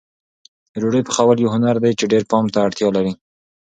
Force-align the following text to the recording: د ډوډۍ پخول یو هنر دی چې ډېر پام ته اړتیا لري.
د 0.71 0.73
ډوډۍ 0.81 1.01
پخول 1.07 1.37
یو 1.39 1.53
هنر 1.55 1.75
دی 1.83 1.91
چې 1.99 2.05
ډېر 2.11 2.23
پام 2.31 2.45
ته 2.53 2.57
اړتیا 2.65 2.89
لري. 2.97 3.13